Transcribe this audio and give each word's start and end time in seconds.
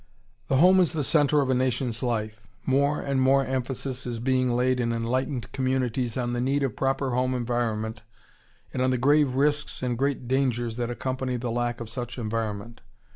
]The 0.47 0.57
home 0.57 0.79
is 0.79 0.93
the 0.93 1.03
centre 1.03 1.41
of 1.41 1.51
a 1.51 1.53
nation's 1.53 2.01
life. 2.01 2.41
More 2.65 2.99
and 2.99 3.21
more 3.21 3.45
emphasis 3.45 4.07
is 4.07 4.19
being 4.19 4.49
laid 4.51 4.79
in 4.79 4.91
enlightened 4.91 5.51
communities 5.51 6.17
on 6.17 6.33
the 6.33 6.41
need 6.41 6.63
of 6.63 6.75
proper 6.75 7.11
home 7.13 7.35
environment 7.35 8.01
and 8.73 8.81
on 8.81 8.89
the 8.89 8.97
grave 8.97 9.35
risks 9.35 9.83
and 9.83 9.95
great 9.99 10.27
dangers 10.27 10.77
that 10.77 10.89
accompany 10.89 11.37
the 11.37 11.51
lack 11.51 11.79
of 11.79 11.87
such 11.87 12.17
environment. 12.17 12.81